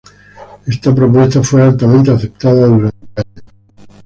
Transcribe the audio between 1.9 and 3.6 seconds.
aceptada durante años.